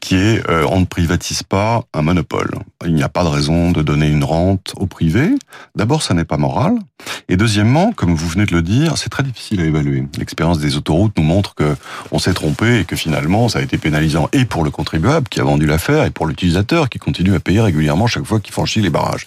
qui 0.00 0.16
est 0.16 0.42
euh, 0.50 0.66
on 0.70 0.80
ne 0.80 0.86
privatise 0.86 1.42
pas 1.42 1.83
un 1.92 2.02
monopole. 2.02 2.50
Il 2.84 2.94
n'y 2.94 3.02
a 3.02 3.08
pas 3.08 3.24
de 3.24 3.28
raison 3.28 3.72
de 3.72 3.82
donner 3.82 4.08
une 4.08 4.24
rente 4.24 4.72
au 4.76 4.86
privé. 4.86 5.30
D'abord, 5.74 6.02
ça 6.02 6.14
n'est 6.14 6.24
pas 6.24 6.36
moral. 6.36 6.78
Et 7.28 7.36
deuxièmement, 7.36 7.92
comme 7.92 8.14
vous 8.14 8.28
venez 8.28 8.46
de 8.46 8.54
le 8.54 8.62
dire, 8.62 8.96
c'est 8.96 9.08
très 9.10 9.22
difficile 9.22 9.60
à 9.60 9.64
évaluer. 9.64 10.04
L'expérience 10.18 10.58
des 10.58 10.76
autoroutes 10.76 11.16
nous 11.16 11.24
montre 11.24 11.54
que 11.54 11.76
on 12.12 12.18
s'est 12.18 12.34
trompé 12.34 12.80
et 12.80 12.84
que 12.84 12.96
finalement, 12.96 13.48
ça 13.48 13.58
a 13.58 13.62
été 13.62 13.78
pénalisant 13.78 14.28
et 14.32 14.44
pour 14.44 14.64
le 14.64 14.70
contribuable 14.70 15.28
qui 15.28 15.40
a 15.40 15.44
vendu 15.44 15.66
l'affaire 15.66 16.04
et 16.04 16.10
pour 16.10 16.26
l'utilisateur 16.26 16.88
qui 16.88 16.98
continue 16.98 17.34
à 17.34 17.40
payer 17.40 17.60
régulièrement 17.60 18.06
chaque 18.06 18.24
fois 18.24 18.40
qu'il 18.40 18.52
franchit 18.52 18.80
les 18.80 18.90
barrages. 18.90 19.26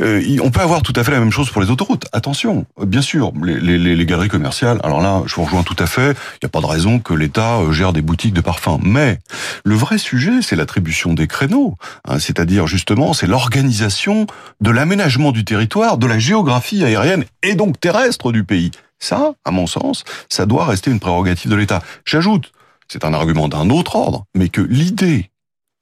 Euh, 0.00 0.22
on 0.42 0.50
peut 0.50 0.60
avoir 0.60 0.82
tout 0.82 0.92
à 0.96 1.04
fait 1.04 1.10
la 1.12 1.20
même 1.20 1.30
chose 1.32 1.50
pour 1.50 1.60
les 1.62 1.70
autoroutes. 1.70 2.06
Attention, 2.12 2.66
bien 2.84 3.02
sûr, 3.02 3.32
les, 3.42 3.60
les, 3.60 3.78
les- 3.78 3.96
les 3.96 4.06
galeries 4.06 4.28
commerciales. 4.28 4.80
Alors 4.82 5.00
là, 5.00 5.22
je 5.26 5.34
vous 5.34 5.44
rejoins 5.44 5.62
tout 5.62 5.76
à 5.78 5.86
fait. 5.86 6.10
Il 6.12 6.38
n'y 6.44 6.46
a 6.46 6.48
pas 6.48 6.60
de 6.60 6.66
raison 6.66 6.98
que 6.98 7.14
l'État 7.14 7.58
euh, 7.58 7.72
gère 7.72 7.92
des 7.92 8.02
boutiques 8.02 8.34
de 8.34 8.40
parfums. 8.40 8.80
Mais 8.82 9.18
le 9.64 9.74
vrai 9.74 9.98
sujet, 9.98 10.42
c'est 10.42 10.56
l'attribution 10.56 11.14
des 11.14 11.26
créneaux. 11.26 11.76
hein, 12.08 12.18
C'est-à-dire 12.18 12.66
justement, 12.66 13.12
c'est 13.12 13.26
l'organisation 13.26 14.26
de 14.60 14.70
l'aménagement 14.70 15.30
du 15.32 15.44
territoire, 15.44 15.96
de 15.98 16.06
la 16.06 16.18
géographie 16.18 16.84
aérienne 16.84 17.03
et 17.42 17.54
donc 17.54 17.80
terrestre 17.80 18.32
du 18.32 18.44
pays. 18.44 18.70
Ça, 18.98 19.34
à 19.44 19.50
mon 19.50 19.66
sens, 19.66 20.04
ça 20.28 20.46
doit 20.46 20.64
rester 20.64 20.90
une 20.90 21.00
prérogative 21.00 21.50
de 21.50 21.56
l'État. 21.56 21.82
J'ajoute, 22.04 22.52
c'est 22.88 23.04
un 23.04 23.12
argument 23.12 23.48
d'un 23.48 23.70
autre 23.70 23.96
ordre, 23.96 24.24
mais 24.34 24.48
que 24.48 24.60
l'idée 24.60 25.30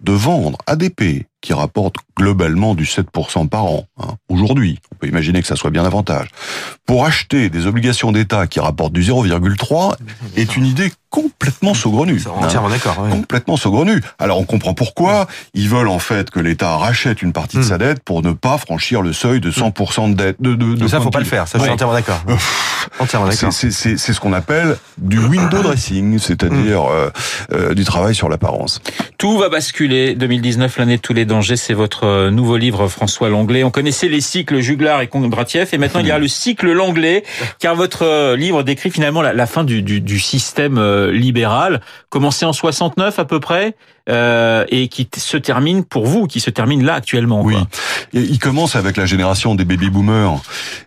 de 0.00 0.12
vendre 0.12 0.58
ADP, 0.66 1.26
qui 1.42 1.52
rapporte 1.52 1.96
globalement 2.16 2.74
du 2.74 2.84
7% 2.84 3.48
par 3.48 3.64
an, 3.66 3.84
hein, 4.00 4.14
aujourd'hui, 4.30 4.78
on 4.92 4.96
peut 4.96 5.08
imaginer 5.08 5.40
que 5.42 5.46
ça 5.48 5.56
soit 5.56 5.70
bien 5.70 5.82
davantage, 5.82 6.28
pour 6.86 7.04
acheter 7.04 7.50
des 7.50 7.66
obligations 7.66 8.12
d'État 8.12 8.46
qui 8.46 8.60
rapportent 8.60 8.92
du 8.92 9.02
0,3, 9.02 9.94
est 10.36 10.56
une 10.56 10.64
idée 10.66 10.90
complètement 11.10 11.74
saugrenue. 11.74 12.20
C'est 12.20 12.28
hein. 12.28 12.32
entièrement 12.40 12.70
d'accord. 12.70 12.98
ouais. 13.00 13.10
Complètement 13.10 13.56
saugrenu. 13.58 14.00
Alors 14.18 14.38
on 14.40 14.44
comprend 14.44 14.72
pourquoi 14.72 15.26
ils 15.52 15.68
veulent 15.68 15.88
en 15.88 15.98
fait 15.98 16.30
que 16.30 16.40
l'État 16.40 16.74
rachète 16.78 17.20
une 17.20 17.32
partie 17.34 17.58
de 17.58 17.62
Hmm. 17.62 17.68
sa 17.68 17.76
dette 17.78 18.02
pour 18.02 18.22
ne 18.22 18.32
pas 18.32 18.56
franchir 18.56 19.02
le 19.02 19.12
seuil 19.12 19.38
de 19.40 19.50
100% 19.50 20.08
de 20.10 20.14
dette. 20.14 20.36
De, 20.40 20.54
de, 20.54 20.74
de 20.74 20.82
Mais 20.82 20.88
ça, 20.88 21.00
faut 21.02 21.10
pas 21.10 21.18
le 21.18 21.26
faire. 21.26 21.46
Ça, 21.48 21.58
je 21.58 21.64
suis 21.64 21.68
Ouais. 21.68 21.74
entièrement 21.74 21.92
d'accord. 21.94 22.22
entièrement 22.98 23.30
C'est- 23.30 23.42
d'accord. 23.46 23.52
C'est 23.98 24.12
ce 24.12 24.20
qu'on 24.20 24.32
appelle 24.32 24.78
du 24.98 25.18
window 25.18 25.58
dressing, 25.62 26.18
c'est-à-dire 26.18 26.84
euh, 26.90 27.10
euh, 27.52 27.74
du 27.74 27.84
travail 27.84 28.14
sur 28.14 28.28
l'apparence. 28.30 28.80
Tout 29.18 29.36
va 29.38 29.48
basculer. 29.50 30.14
2019, 30.14 30.78
l'année 30.78 30.96
de 30.96 31.02
tous 31.02 31.12
les 31.12 31.24
dangers, 31.32 31.56
c'est 31.56 31.72
votre 31.72 32.04
euh, 32.04 32.30
nouveau 32.30 32.58
livre, 32.58 32.88
François 32.88 33.30
Langlais. 33.30 33.64
On 33.64 33.70
connaissait 33.70 34.08
les 34.08 34.20
cycles 34.20 34.60
Juglar 34.60 35.00
et 35.00 35.06
Kondratiev, 35.06 35.70
et 35.72 35.78
maintenant 35.78 36.00
il 36.00 36.06
y 36.06 36.10
a 36.10 36.18
le 36.18 36.28
cycle 36.28 36.70
Langlais, 36.70 37.22
car 37.58 37.74
votre 37.74 38.02
euh, 38.02 38.36
livre 38.36 38.62
décrit 38.62 38.90
finalement 38.90 39.22
la, 39.22 39.32
la 39.32 39.46
fin 39.46 39.64
du, 39.64 39.80
du, 39.80 40.02
du 40.02 40.18
système 40.18 40.76
euh, 40.76 41.10
libéral, 41.10 41.80
commencé 42.10 42.44
en 42.44 42.52
69 42.52 43.18
à 43.18 43.24
peu 43.24 43.40
près, 43.40 43.74
euh, 44.08 44.64
et 44.68 44.88
qui 44.88 45.08
se 45.16 45.36
termine 45.36 45.84
pour 45.84 46.06
vous, 46.06 46.26
qui 46.26 46.40
se 46.40 46.50
termine 46.50 46.84
là 46.84 46.94
actuellement. 46.94 47.42
Oui. 47.42 47.54
quoi. 47.54 47.68
Et 48.14 48.20
il 48.20 48.38
commence 48.40 48.74
avec 48.74 48.96
la 48.96 49.06
génération 49.06 49.54
des 49.54 49.64
baby 49.64 49.90
boomers, 49.90 50.42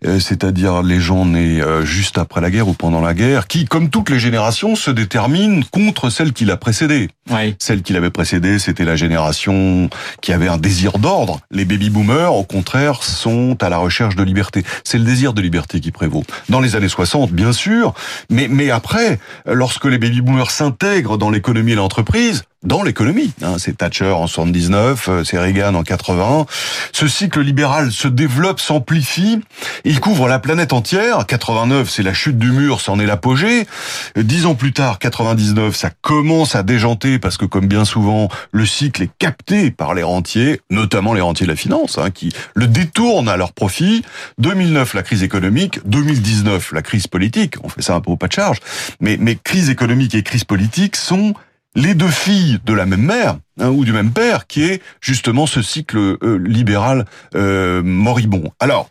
euh, 0.05 0.19
c'est-à-dire 0.19 0.83
les 0.83 0.99
gens 0.99 1.25
nés 1.25 1.61
euh, 1.61 1.85
juste 1.85 2.17
après 2.17 2.41
la 2.41 2.51
guerre 2.51 2.67
ou 2.67 2.73
pendant 2.73 2.99
la 2.99 3.13
guerre, 3.13 3.47
qui, 3.47 3.65
comme 3.65 3.89
toutes 3.89 4.09
les 4.09 4.19
générations, 4.19 4.75
se 4.75 4.91
déterminent 4.91 5.63
contre 5.71 6.09
celle 6.09 6.33
qui 6.33 6.43
l'a 6.43 6.57
précédée. 6.57 7.09
Ouais. 7.31 7.55
Celle 7.57 7.83
qui 7.83 7.93
l'avait 7.93 8.09
précédée, 8.09 8.59
c'était 8.59 8.83
la 8.83 8.97
génération 8.97 9.89
qui 10.21 10.33
avait 10.33 10.49
un 10.49 10.57
désir 10.57 10.99
d'ordre. 10.99 11.39
Les 11.51 11.63
baby 11.63 11.89
boomers, 11.89 12.33
au 12.33 12.43
contraire, 12.43 13.01
sont 13.01 13.57
à 13.61 13.69
la 13.69 13.77
recherche 13.77 14.17
de 14.17 14.23
liberté. 14.23 14.63
C'est 14.83 14.97
le 14.97 15.05
désir 15.05 15.33
de 15.33 15.41
liberté 15.41 15.79
qui 15.79 15.91
prévaut. 15.91 16.23
Dans 16.49 16.59
les 16.59 16.75
années 16.75 16.89
60, 16.89 17.31
bien 17.31 17.53
sûr, 17.53 17.93
mais, 18.29 18.47
mais 18.49 18.71
après, 18.71 19.19
lorsque 19.45 19.85
les 19.85 19.97
baby 19.97 20.19
boomers 20.21 20.51
s'intègrent 20.51 21.17
dans 21.17 21.29
l'économie 21.29 21.71
et 21.71 21.75
l'entreprise, 21.75 22.43
dans 22.65 22.83
l'économie, 22.83 23.31
hein, 23.41 23.55
c'est 23.57 23.77
Thatcher 23.77 24.11
en 24.11 24.27
79, 24.27 25.07
euh, 25.07 25.23
c'est 25.23 25.37
Reagan 25.37 25.75
en 25.75 25.83
80, 25.83 26.45
ce 26.91 27.07
cycle 27.07 27.41
libéral 27.41 27.91
se 27.91 28.07
développe, 28.07 28.59
s'amplifie, 28.59 29.39
il 29.83 29.99
couvre 29.99 30.27
la 30.27 30.39
planète 30.39 30.73
entière. 30.73 31.25
89, 31.25 31.89
c'est 31.89 32.03
la 32.03 32.13
chute 32.13 32.37
du 32.37 32.51
mur, 32.51 32.81
c'en 32.81 32.99
est 32.99 33.05
l'apogée. 33.05 33.67
Dix 34.15 34.45
ans 34.45 34.55
plus 34.55 34.73
tard, 34.73 34.99
99, 34.99 35.75
ça 35.75 35.91
commence 36.01 36.55
à 36.55 36.63
déjanter 36.63 37.19
parce 37.19 37.37
que, 37.37 37.45
comme 37.45 37.67
bien 37.67 37.85
souvent, 37.85 38.29
le 38.51 38.65
cycle 38.65 39.03
est 39.03 39.11
capté 39.19 39.71
par 39.71 39.93
les 39.93 40.03
rentiers, 40.03 40.61
notamment 40.69 41.13
les 41.13 41.21
rentiers 41.21 41.45
de 41.45 41.51
la 41.51 41.57
finance, 41.57 41.97
hein, 41.97 42.09
qui 42.09 42.33
le 42.55 42.67
détournent 42.67 43.29
à 43.29 43.37
leur 43.37 43.53
profit. 43.53 44.03
2009, 44.39 44.93
la 44.95 45.03
crise 45.03 45.23
économique. 45.23 45.79
2019, 45.85 46.71
la 46.71 46.81
crise 46.81 47.07
politique. 47.07 47.55
On 47.63 47.69
fait 47.69 47.81
ça 47.81 47.95
un 47.95 48.01
peu 48.01 48.11
au 48.11 48.17
pas 48.17 48.27
de 48.27 48.33
charge. 48.33 48.59
Mais, 48.99 49.17
mais 49.19 49.35
crise 49.35 49.69
économique 49.69 50.15
et 50.15 50.23
crise 50.23 50.43
politique 50.43 50.95
sont 50.95 51.35
les 51.75 51.93
deux 51.93 52.09
filles 52.09 52.59
de 52.65 52.73
la 52.73 52.85
même 52.85 53.03
mère 53.03 53.37
hein, 53.59 53.69
ou 53.69 53.85
du 53.85 53.91
même 53.91 54.11
père, 54.11 54.47
qui 54.47 54.63
est 54.63 54.81
justement 55.01 55.45
ce 55.45 55.61
cycle 55.61 55.97
euh, 55.97 56.37
libéral 56.37 57.05
euh, 57.35 57.83
moribond. 57.83 58.51
Alors, 58.59 58.89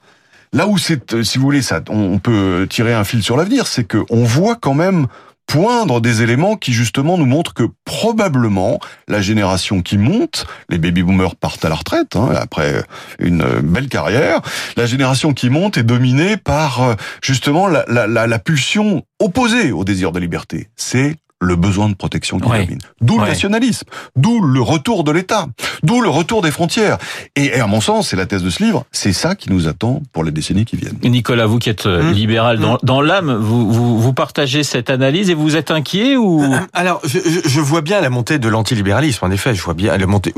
là 0.52 0.66
où 0.66 0.78
c'est, 0.78 1.22
si 1.22 1.38
vous 1.38 1.44
voulez, 1.44 1.62
ça, 1.62 1.80
on 1.88 2.18
peut 2.18 2.66
tirer 2.68 2.94
un 2.94 3.04
fil 3.04 3.22
sur 3.22 3.36
l'avenir, 3.36 3.66
c'est 3.66 3.84
que 3.84 3.98
on 4.10 4.24
voit 4.24 4.56
quand 4.56 4.74
même 4.74 5.06
poindre 5.46 6.00
des 6.00 6.22
éléments 6.22 6.56
qui 6.56 6.72
justement 6.72 7.18
nous 7.18 7.26
montrent 7.26 7.52
que 7.52 7.64
probablement 7.84 8.80
la 9.08 9.20
génération 9.20 9.82
qui 9.82 9.98
monte, 9.98 10.46
les 10.70 10.78
baby 10.78 11.02
boomers 11.02 11.36
partent 11.36 11.66
à 11.66 11.68
la 11.68 11.74
retraite 11.74 12.16
hein, 12.16 12.30
après 12.34 12.82
une 13.18 13.44
belle 13.60 13.88
carrière, 13.88 14.40
la 14.78 14.86
génération 14.86 15.34
qui 15.34 15.50
monte 15.50 15.76
est 15.76 15.82
dominée 15.82 16.38
par 16.38 16.96
justement 17.22 17.68
la, 17.68 17.84
la, 17.88 18.06
la, 18.06 18.26
la 18.26 18.38
pulsion 18.38 19.04
opposée 19.18 19.70
au 19.70 19.84
désir 19.84 20.12
de 20.12 20.18
liberté. 20.18 20.70
C'est 20.76 21.16
le 21.40 21.56
besoin 21.56 21.88
de 21.88 21.94
protection 21.94 22.38
qui 22.38 22.48
domine. 22.48 22.78
D'où 23.00 23.18
le 23.18 23.26
nationalisme, 23.26 23.86
d'où 24.16 24.40
le 24.40 24.60
retour 24.60 25.04
de 25.04 25.12
l'État, 25.12 25.46
d'où 25.82 26.00
le 26.00 26.08
retour 26.08 26.42
des 26.42 26.50
frontières. 26.50 26.98
Et, 27.36 27.60
à 27.60 27.66
mon 27.66 27.80
sens, 27.80 28.08
c'est 28.08 28.16
la 28.16 28.26
thèse 28.26 28.42
de 28.42 28.50
ce 28.50 28.62
livre, 28.62 28.84
c'est 28.92 29.12
ça 29.12 29.34
qui 29.34 29.50
nous 29.50 29.68
attend 29.68 30.02
pour 30.12 30.24
les 30.24 30.30
décennies 30.30 30.64
qui 30.64 30.76
viennent. 30.76 30.98
Nicolas, 31.02 31.46
vous 31.46 31.58
qui 31.58 31.70
êtes 31.70 31.86
euh, 31.86 32.02
mmh. 32.02 32.12
libéral 32.12 32.58
dans, 32.58 32.74
mmh. 32.74 32.78
dans 32.82 33.00
l'âme, 33.00 33.34
vous, 33.34 33.70
vous, 33.70 34.00
vous, 34.00 34.12
partagez 34.12 34.62
cette 34.62 34.90
analyse 34.90 35.30
et 35.30 35.34
vous 35.34 35.56
êtes 35.56 35.70
inquiet 35.70 36.16
ou 36.16 36.42
euh, 36.42 36.58
Alors, 36.72 37.00
je, 37.04 37.18
je, 37.44 37.60
vois 37.60 37.82
bien 37.82 38.00
la 38.00 38.10
montée 38.10 38.38
de 38.38 38.48
l'antilibéralisme, 38.48 39.24
en 39.24 39.30
effet, 39.30 39.54
je 39.54 39.62
vois 39.62 39.74
bien 39.74 39.96
la 39.96 40.06
montée 40.06 40.32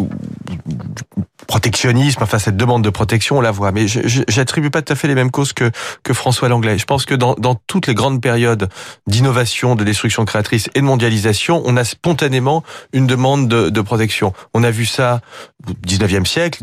protectionnisme, 1.46 2.22
enfin 2.22 2.38
cette 2.38 2.56
demande 2.56 2.82
de 2.82 2.90
protection, 2.90 3.38
on 3.38 3.40
la 3.40 3.50
voit. 3.50 3.72
Mais 3.72 3.86
j'attribue 3.86 4.70
pas 4.70 4.82
tout 4.82 4.92
à 4.92 4.96
fait 4.96 5.08
les 5.08 5.14
mêmes 5.14 5.30
causes 5.30 5.52
que, 5.52 5.70
que 6.02 6.12
François 6.12 6.48
Langlais. 6.48 6.78
Je 6.78 6.84
pense 6.84 7.04
que 7.04 7.14
dans, 7.14 7.34
dans 7.34 7.54
toutes 7.66 7.86
les 7.86 7.94
grandes 7.94 8.20
périodes 8.20 8.68
d'innovation, 9.06 9.74
de 9.74 9.84
destruction 9.84 10.24
créatrice 10.24 10.68
et 10.74 10.80
de 10.80 10.84
mondialisation, 10.84 11.62
on 11.64 11.76
a 11.76 11.84
spontanément 11.84 12.62
une 12.92 13.06
demande 13.06 13.48
de, 13.48 13.70
de 13.70 13.80
protection. 13.80 14.32
On 14.54 14.64
a 14.64 14.70
vu 14.70 14.86
ça 14.86 15.20
au 15.68 15.72
19e 15.86 16.24
siècle, 16.24 16.62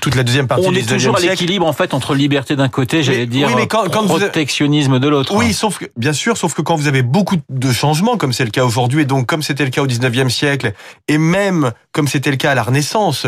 toute 0.00 0.14
la 0.14 0.22
deuxième 0.22 0.46
partie 0.46 0.68
du 0.68 0.70
19e 0.70 0.74
siècle. 0.74 0.92
On 0.92 0.96
est 0.96 0.98
toujours 0.98 1.16
à 1.16 1.20
l'équilibre 1.20 1.66
en 1.66 1.72
fait 1.72 1.94
entre 1.94 2.14
liberté 2.14 2.56
d'un 2.56 2.68
côté, 2.68 3.02
j'allais 3.02 3.26
dire, 3.26 3.50
oui, 3.54 3.66
quand, 3.68 3.88
quand 3.90 4.06
protectionnisme 4.06 4.98
de 4.98 5.08
l'autre. 5.08 5.34
Oui, 5.34 5.52
sauf 5.52 5.78
que, 5.78 5.86
bien 5.96 6.12
sûr, 6.12 6.36
sauf 6.36 6.54
que 6.54 6.62
quand 6.62 6.76
vous 6.76 6.88
avez 6.88 7.02
beaucoup 7.02 7.36
de 7.48 7.72
changements, 7.72 8.16
comme 8.16 8.32
c'est 8.32 8.44
le 8.44 8.50
cas 8.50 8.64
aujourd'hui, 8.64 9.02
et 9.02 9.04
donc 9.04 9.26
comme 9.26 9.42
c'était 9.42 9.64
le 9.64 9.70
cas 9.70 9.82
au 9.82 9.86
19e 9.86 10.28
siècle, 10.28 10.72
et 11.06 11.18
même 11.18 11.72
comme 11.92 12.08
c'était 12.08 12.30
le 12.30 12.36
cas 12.36 12.52
à 12.52 12.54
la 12.54 12.62
Renaissance, 12.62 13.26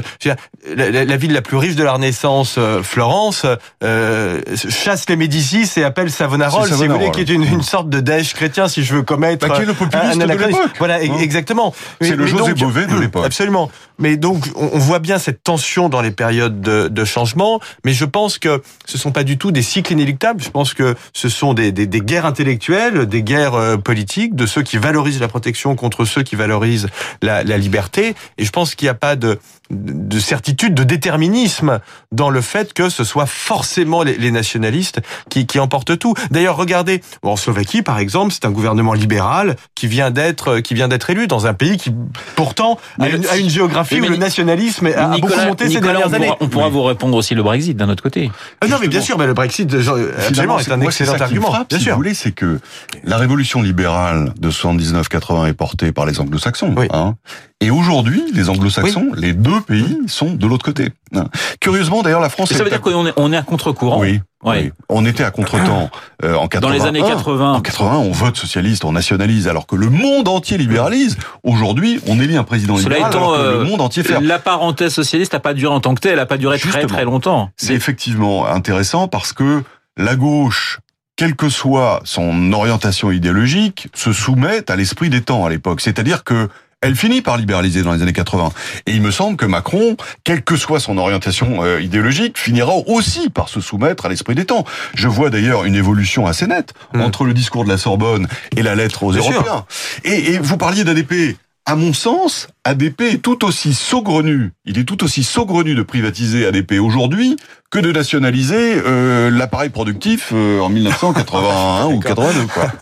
la, 0.75 0.89
la, 0.90 1.16
ville 1.16 1.32
la 1.32 1.42
plus 1.42 1.56
riche 1.56 1.76
de 1.76 1.85
la 1.85 1.92
Renaissance, 1.92 2.56
euh, 2.59 2.82
Florence, 2.82 3.47
euh, 3.82 4.40
chasse 4.68 5.09
les 5.09 5.16
Médicis 5.16 5.68
et 5.76 5.85
appelle 5.85 6.11
Savonarola, 6.11 6.66
si 6.66 6.73
vous 6.73 6.92
voulez, 6.92 7.11
qui 7.11 7.20
est 7.20 7.28
une, 7.28 7.44
une 7.44 7.62
sorte 7.62 7.88
de 7.88 8.00
Daesh 8.00 8.35
chrétien, 8.35 8.68
si 8.68 8.82
je 8.82 8.94
veux 8.94 9.02
commettre 9.02 9.47
bah, 9.47 9.54
qui 9.54 9.62
est 9.62 9.66
le 9.66 9.73
de 9.75 10.25
l'époque. 10.25 10.70
Voilà, 10.78 10.97
hein 10.97 11.18
exactement. 11.20 11.75
C'est 12.00 12.16
le 12.16 12.26
José 12.26 12.54
Bové 12.54 12.87
de 12.87 12.97
l'époque. 12.97 13.25
Absolument. 13.25 13.70
Mais 13.99 14.16
donc, 14.16 14.47
on, 14.56 14.78
voit 14.78 14.99
bien 14.99 15.18
cette 15.18 15.42
tension 15.42 15.90
dans 15.90 16.00
les 16.00 16.11
périodes 16.11 16.61
de, 16.62 16.88
de, 16.88 17.04
changement, 17.04 17.61
mais 17.85 17.92
je 17.92 18.06
pense 18.06 18.38
que 18.38 18.62
ce 18.87 18.97
sont 18.97 19.12
pas 19.12 19.25
du 19.25 19.37
tout 19.37 19.52
des 19.52 19.62
cycles 19.62 19.92
inéluctables. 19.92 20.42
Je 20.42 20.49
pense 20.49 20.73
que 20.73 20.94
ce 21.12 21.28
sont 21.28 21.52
des, 21.52 21.70
des, 21.70 21.87
des 21.87 22.00
guerres 22.00 22.25
intellectuelles, 22.25 23.04
des 23.06 23.23
guerres 23.23 23.54
euh, 23.54 23.76
politiques, 23.76 24.35
de 24.35 24.47
ceux 24.47 24.62
qui 24.62 24.78
valorisent 24.78 25.20
la 25.20 25.28
protection 25.28 25.76
contre 25.76 26.06
ceux 26.06 26.23
qui 26.23 26.35
valorisent 26.35 26.88
la, 27.20 27.44
la 27.44 27.59
liberté. 27.59 28.14
Et 28.38 28.44
je 28.47 28.50
pense 28.50 28.75
qu'il 28.75 28.87
n'y 28.87 28.90
a 28.90 28.94
pas 28.94 29.16
de, 29.16 29.38
de 29.71 30.19
certitude, 30.19 30.75
de 30.75 30.85
déterminisme 30.85 31.81
dans 32.12 32.31
le 32.31 32.41
fait 32.41 32.73
que 32.73 32.89
ce 32.89 33.05
soit 33.05 33.27
forcément 33.27 34.03
les, 34.03 34.17
les 34.17 34.31
nationalistes 34.31 35.00
qui, 35.29 35.47
qui 35.47 35.59
emportent 35.59 35.99
tout. 35.99 36.15
D'ailleurs, 36.31 36.57
regardez, 36.57 37.00
en 37.23 37.37
Slovaquie, 37.37 37.83
par 37.83 37.99
exemple, 37.99 38.33
c'est 38.33 38.45
un 38.45 38.50
gouvernement 38.50 38.95
libéral 38.95 39.57
qui 39.75 39.87
vient 39.87 40.11
d'être 40.11 40.61
qui 40.61 40.75
vient 40.75 40.89
d'être 40.89 41.11
élu 41.11 41.27
dans 41.27 41.47
un 41.47 41.55
pays 41.55 41.77
qui 41.77 41.93
pourtant 42.37 42.79
a 42.99 43.09
une, 43.09 43.27
a 43.27 43.37
une 43.37 43.50
géographie 43.50 44.00
oui, 44.00 44.09
où 44.09 44.11
le 44.11 44.17
nationalisme 44.17 44.87
a, 44.87 45.09
Nicolas, 45.09 45.37
beaucoup 45.37 45.49
monté 45.49 45.69
ces 45.69 45.81
dernières 45.81 46.09
on 46.09 46.15
années. 46.15 46.27
Pourra, 46.27 46.39
on 46.41 46.49
pourra 46.49 46.69
vous 46.69 46.83
répondre 46.83 47.17
aussi 47.17 47.35
le 47.35 47.43
Brexit 47.43 47.77
d'un 47.77 47.89
autre 47.89 48.03
côté. 48.03 48.31
Ah 48.61 48.67
non, 48.69 48.77
mais 48.81 48.89
bien 48.89 49.00
sûr, 49.00 49.19
mais 49.19 49.27
le 49.27 49.35
Brexit, 49.35 49.73
absolument, 49.73 50.59
c'est 50.59 50.73
un 50.73 50.81
excellent 50.81 51.15
argument. 51.15 51.50
Frappe, 51.50 51.69
bien 51.69 51.79
si 51.79 51.85
sûr. 51.85 51.93
vous 51.93 51.99
voulez, 51.99 52.15
c'est 52.15 52.33
que 52.33 52.61
la 53.05 53.17
révolution 53.17 53.62
libérale 53.62 54.33
de 54.39 54.50
79-80 54.50 55.49
est 55.49 55.55
portée 55.55 55.93
par 55.93 56.07
les 56.07 56.21
anglo-saxons. 56.21 56.75
Oui. 56.77 56.87
Hein, 56.93 57.15
et 57.61 57.71
aujourd'hui, 57.71 58.23
les 58.33 58.49
anglo-saxons, 58.49 59.09
oui. 59.12 59.21
les 59.21 59.33
deux 59.35 59.60
pays, 59.61 59.99
sont 60.07 60.33
de 60.33 60.47
l'autre 60.47 60.64
côté. 60.64 60.88
Hein. 61.14 61.26
Curieusement, 61.61 62.02
d'ailleurs, 62.02 62.21
la 62.21 62.29
France... 62.29 62.50
Et 62.52 62.55
ça 62.55 62.64
veut 62.64 62.71
dire 62.71 62.81
qu'on 62.81 63.07
est, 63.07 63.12
on 63.17 63.33
est 63.33 63.37
à 63.37 63.43
contre-courant 63.43 64.00
Oui. 64.00 64.21
Oui. 64.43 64.73
On 64.88 65.05
était 65.05 65.23
à 65.23 65.31
contre-temps 65.31 65.90
euh, 66.25 66.35
en 66.35 66.49
80. 66.49 66.61
Dans 66.61 66.75
les 66.75 66.88
années 66.88 67.02
80. 67.02 67.52
En 67.55 67.61
80, 67.61 67.99
on 67.99 68.11
vote 68.11 68.37
socialiste, 68.38 68.87
on 68.87 68.93
nationalise, 68.93 69.49
alors 69.49 69.67
que 69.67 69.76
le 69.76 69.90
monde 69.90 70.29
entier 70.29 70.57
libéralise. 70.57 71.19
Aujourd'hui, 71.43 72.00
on 72.07 72.19
élit 72.19 72.38
un 72.38 72.45
président 72.45 72.79
Cela 72.79 72.97
libéral, 72.97 73.12
étant, 73.12 73.19
alors 73.19 73.37
que 73.37 73.43
euh, 73.43 73.59
le 73.59 73.64
monde 73.64 73.83
entier 73.83 74.02
fait. 74.02 74.19
La 74.21 74.38
parenthèse 74.38 74.95
socialiste 74.95 75.35
n'a 75.35 75.40
pas 75.40 75.52
duré 75.52 75.75
en 75.75 75.81
tant 75.81 75.95
que 75.95 76.00
telle, 76.00 76.12
elle 76.12 76.19
n'a 76.19 76.26
pas 76.26 76.38
duré 76.38 76.57
Justement. 76.57 76.87
très 76.87 76.87
très 76.87 77.05
longtemps. 77.05 77.50
C'est 77.57 77.75
effectivement 77.75 78.47
intéressant 78.47 79.09
parce 79.09 79.35
que 79.35 79.62
la 79.99 80.17
gauche 80.17 80.81
quelle 81.21 81.37
que 81.37 81.50
soit 81.50 82.00
son 82.05 82.55
orientation 82.55 83.11
idéologique, 83.11 83.88
se 83.95 84.11
soumet 84.11 84.71
à 84.71 84.76
l'esprit 84.76 85.11
des 85.11 85.21
temps 85.21 85.45
à 85.45 85.50
l'époque. 85.50 85.83
C'est-à-dire 85.83 86.25
que 86.25 86.49
elle 86.83 86.97
finit 86.97 87.21
par 87.21 87.37
libéraliser 87.37 87.83
dans 87.83 87.93
les 87.93 88.03
années 88.03 88.13
80. 88.13 88.51
Et 88.87 88.93
il 88.93 89.03
me 89.03 89.11
semble 89.11 89.37
que 89.37 89.45
Macron, 89.45 89.97
quelle 90.25 90.43
que 90.43 90.57
soit 90.57 90.81
son 90.81 90.97
orientation 90.97 91.63
euh, 91.63 91.81
idéologique, 91.81 92.39
finira 92.39 92.75
aussi 92.87 93.29
par 93.29 93.49
se 93.49 93.61
soumettre 93.61 94.07
à 94.07 94.09
l'esprit 94.09 94.35
des 94.35 94.47
temps. 94.47 94.65
Je 94.95 95.09
vois 95.09 95.31
d'ailleurs 95.31 95.65
une 95.65 95.75
évolution 95.75 96.27
assez 96.27 96.47
nette 96.47 96.73
mmh. 96.95 97.01
entre 97.03 97.25
le 97.25 97.35
discours 97.35 97.65
de 97.65 97.69
la 97.69 97.79
Sorbonne 97.79 98.29
et 98.57 98.63
la 98.63 98.75
lettre 98.75 99.03
aux 99.03 99.13
Bien 99.13 99.21
Européens. 99.21 99.67
Et, 100.05 100.33
et 100.33 100.39
vous 100.39 100.57
parliez 100.57 100.85
d'ADP. 100.85 101.37
À 101.67 101.76
mon 101.76 101.93
sens, 101.93 102.49
ADP 102.64 103.02
est 103.02 103.23
tout 103.23 103.45
aussi 103.45 103.75
saugrenu, 103.75 104.52
il 104.64 104.79
est 104.79 104.85
tout 104.85 105.05
aussi 105.05 105.23
saugrenu 105.23 105.75
de 105.75 105.83
privatiser 105.83 106.47
ADP 106.47 106.73
aujourd'hui 106.81 107.37
que 107.71 107.79
de 107.79 107.93
nationaliser 107.93 108.81
euh, 108.85 109.31
l'appareil 109.31 109.69
productif 109.69 110.31
euh, 110.33 110.61
en 110.61 110.69
1981 110.69 111.87
ou 111.93 112.00
82. 112.00 112.47
Quoi. 112.47 112.73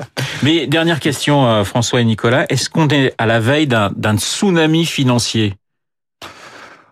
Mais 0.42 0.66
dernière 0.66 1.00
question, 1.00 1.46
euh, 1.46 1.64
François 1.64 2.00
et 2.00 2.04
Nicolas, 2.04 2.46
est-ce 2.48 2.70
qu'on 2.70 2.88
est 2.88 3.14
à 3.18 3.26
la 3.26 3.40
veille 3.40 3.66
d'un 3.66 4.16
tsunami 4.16 4.86
financier? 4.86 5.54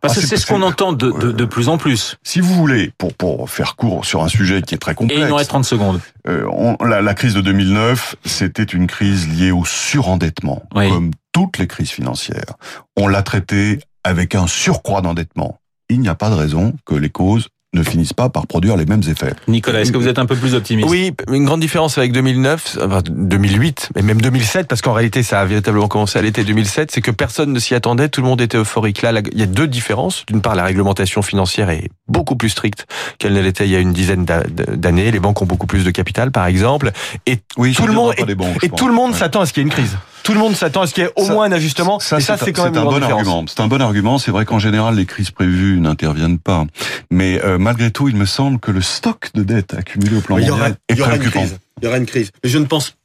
Parce 0.06 0.14
que 0.14 0.24
ah, 0.24 0.26
c'est 0.28 0.36
ce 0.36 0.46
qu'on 0.46 0.62
entend 0.62 0.92
de, 0.92 1.10
de, 1.10 1.32
de, 1.32 1.44
plus 1.44 1.68
en 1.68 1.78
plus. 1.78 2.16
Si 2.22 2.40
vous 2.40 2.54
voulez, 2.54 2.92
pour, 2.98 3.14
pour 3.14 3.50
faire 3.50 3.76
court 3.76 4.04
sur 4.04 4.22
un 4.22 4.28
sujet 4.28 4.62
qui 4.62 4.74
est 4.74 4.78
très 4.78 4.94
complexe. 4.94 5.20
Et 5.20 5.24
il 5.24 5.28
nous 5.28 5.34
reste 5.34 5.50
30 5.50 5.64
secondes. 5.64 6.00
Euh, 6.28 6.44
on, 6.50 6.76
la, 6.84 7.02
la, 7.02 7.14
crise 7.14 7.34
de 7.34 7.40
2009, 7.40 8.16
c'était 8.24 8.62
une 8.62 8.86
crise 8.86 9.28
liée 9.28 9.50
au 9.50 9.64
surendettement, 9.64 10.62
oui. 10.74 10.90
comme 10.90 11.10
toutes 11.36 11.58
les 11.58 11.66
crises 11.66 11.90
financières. 11.90 12.54
On 12.96 13.08
l'a 13.08 13.22
traité 13.22 13.80
avec 14.04 14.34
un 14.34 14.46
surcroît 14.46 15.02
d'endettement. 15.02 15.58
Il 15.90 16.00
n'y 16.00 16.08
a 16.08 16.14
pas 16.14 16.30
de 16.30 16.34
raison 16.34 16.72
que 16.86 16.94
les 16.94 17.10
causes 17.10 17.48
ne 17.74 17.82
finissent 17.82 18.14
pas 18.14 18.30
par 18.30 18.46
produire 18.46 18.74
les 18.74 18.86
mêmes 18.86 19.02
effets. 19.06 19.34
Nicolas, 19.46 19.82
est-ce 19.82 19.92
que 19.92 19.98
vous 19.98 20.08
êtes 20.08 20.18
un 20.18 20.24
peu 20.24 20.34
plus 20.34 20.54
optimiste? 20.54 20.88
Oui, 20.88 21.12
une 21.30 21.44
grande 21.44 21.60
différence 21.60 21.98
avec 21.98 22.12
2009, 22.12 22.78
enfin 22.80 23.02
2008, 23.06 23.90
et 23.96 24.00
même 24.00 24.18
2007, 24.18 24.66
parce 24.66 24.80
qu'en 24.80 24.94
réalité 24.94 25.22
ça 25.22 25.42
a 25.42 25.44
véritablement 25.44 25.88
commencé 25.88 26.18
à 26.18 26.22
l'été 26.22 26.42
2007, 26.42 26.90
c'est 26.90 27.02
que 27.02 27.10
personne 27.10 27.52
ne 27.52 27.58
s'y 27.58 27.74
attendait, 27.74 28.08
tout 28.08 28.22
le 28.22 28.28
monde 28.28 28.40
était 28.40 28.56
euphorique. 28.56 29.02
Là, 29.02 29.12
il 29.30 29.38
y 29.38 29.42
a 29.42 29.46
deux 29.46 29.68
différences. 29.68 30.24
D'une 30.28 30.40
part, 30.40 30.54
la 30.54 30.64
réglementation 30.64 31.20
financière 31.20 31.68
est 31.68 31.90
beaucoup 32.08 32.36
plus 32.36 32.48
stricte 32.48 32.86
qu'elle 33.18 33.34
ne 33.34 33.42
l'était 33.42 33.66
il 33.66 33.72
y 33.72 33.76
a 33.76 33.80
une 33.80 33.92
dizaine 33.92 34.24
d'années. 34.24 35.10
Les 35.10 35.20
banques 35.20 35.42
ont 35.42 35.46
beaucoup 35.46 35.66
plus 35.66 35.84
de 35.84 35.90
capital, 35.90 36.30
par 36.30 36.46
exemple, 36.46 36.92
et 37.26 37.40
oui, 37.58 37.74
tout 37.74 37.86
le 37.86 37.92
monde, 37.92 38.14
et, 38.16 38.34
banques, 38.34 38.64
et 38.64 38.70
tout 38.70 38.88
le 38.88 38.94
monde 38.94 39.14
s'attend 39.14 39.42
à 39.42 39.46
ce 39.46 39.52
qu'il 39.52 39.62
y 39.62 39.66
ait 39.66 39.68
une 39.68 39.74
crise. 39.74 39.98
Tout 40.26 40.34
le 40.34 40.40
monde 40.40 40.56
s'attend 40.56 40.82
à 40.82 40.88
ce 40.88 40.92
qu'il 40.92 41.04
y 41.04 41.06
ait 41.06 41.12
au 41.14 41.24
ça, 41.24 41.32
moins 41.32 41.44
un 41.44 41.52
ajustement. 41.52 42.00
Ça, 42.00 42.18
et 42.18 42.20
ça, 42.20 42.36
c'est 42.36 42.52
quand 42.52 42.64
même 42.64 42.76
un 42.76 42.82
bon 42.82 42.94
différence. 42.94 43.12
argument. 43.12 43.44
C'est 43.46 43.60
un 43.60 43.68
bon 43.68 43.80
argument. 43.80 44.18
C'est 44.18 44.32
vrai 44.32 44.44
qu'en 44.44 44.58
général, 44.58 44.96
les 44.96 45.06
crises 45.06 45.30
prévues 45.30 45.78
n'interviennent 45.78 46.40
pas. 46.40 46.66
Mais 47.12 47.40
euh, 47.44 47.58
malgré 47.58 47.92
tout, 47.92 48.08
il 48.08 48.16
me 48.16 48.26
semble 48.26 48.58
que 48.58 48.72
le 48.72 48.82
stock 48.82 49.30
de 49.34 49.44
dettes 49.44 49.74
accumulé 49.74 50.16
au 50.16 50.20
plan 50.20 50.36
mondial 50.36 50.78
est 50.88 50.94
il 50.94 50.98
y 50.98 51.00
aura 51.02 51.10
préoccupant. 51.10 51.42
Une 51.42 51.46
crise. 51.46 51.58
Il 51.80 51.84
y 51.84 51.86
aura 51.86 51.98
une 51.98 52.06
crise. 52.06 52.32
Mais 52.42 52.50
je 52.50 52.58
ne 52.58 52.64
pense 52.64 52.95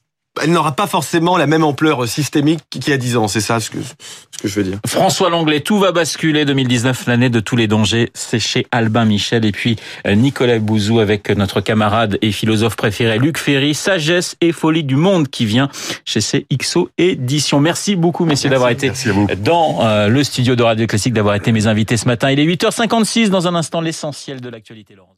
elle 0.42 0.52
n'aura 0.52 0.72
pas 0.72 0.88
forcément 0.88 1.38
la 1.38 1.46
même 1.46 1.64
ampleur 1.64 2.08
systémique 2.08 2.62
qu'il 2.70 2.88
y 2.88 2.94
a 2.94 2.98
10 2.98 3.18
ans. 3.18 3.28
C'est 3.28 3.42
ça 3.42 3.60
ce 3.60 3.70
que, 3.70 3.80
ce 3.82 4.38
que 4.38 4.48
je 4.48 4.56
veux 4.56 4.64
dire. 4.64 4.80
François 4.88 5.30
Langlais, 5.30 5.60
tout 5.60 5.78
va 5.78 5.92
basculer 5.92 6.46
2019, 6.46 7.06
l'année 7.08 7.30
de 7.30 7.40
tous 7.40 7.56
les 7.56 7.68
dangers. 7.68 8.10
C'est 8.14 8.40
chez 8.40 8.66
Albin 8.72 9.06
Michel 9.06 9.44
et 9.46 9.52
puis 9.52 9.76
euh, 10.08 10.16
Nicolas 10.16 10.60
Bouzou 10.60 11.00
avec 11.00 11.30
notre 11.30 11.60
camarade 11.60 12.18
et 12.22 12.32
philosophe 12.32 12.76
préféré 12.76 13.18
Luc 13.20 13.38
Ferry. 13.38 13.74
Sagesse 13.74 14.36
et 14.42 14.52
folie 14.52 14.84
du 14.84 14.96
monde 14.96 15.28
qui 15.28 15.46
vient 15.46 15.70
chez 16.06 16.22
CXO 16.22 16.90
Éditions. 16.98 17.60
Merci 17.60 17.96
beaucoup, 17.96 18.26
messieurs, 18.26 18.50
d'avoir 18.50 18.70
été 18.70 18.92
dans 19.38 19.86
euh, 19.86 20.08
le 20.08 20.24
studio 20.24 20.56
de 20.56 20.64
Radio 20.64 20.88
Classique, 20.88 21.14
d'avoir 21.14 21.36
été 21.36 21.52
mes 21.52 21.68
invités 21.68 21.98
ce 21.98 22.06
matin. 22.06 22.32
Il 22.32 22.40
est 22.40 22.46
8h56. 22.46 23.30
Dans 23.30 23.48
un 23.48 23.56
instant, 23.56 23.82
l'essentiel 23.82 24.40
de 24.40 24.50
l'actualité, 24.50 24.96
Laurence. 24.96 25.18